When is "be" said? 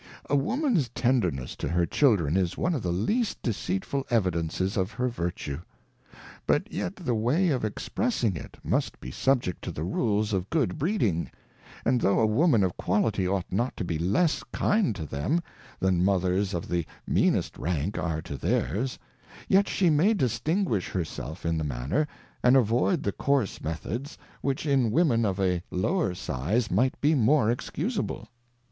8.99-9.11, 13.83-13.99, 27.01-27.13